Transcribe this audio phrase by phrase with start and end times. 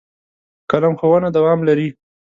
[0.65, 1.89] په قلم ښوونه دوام لري.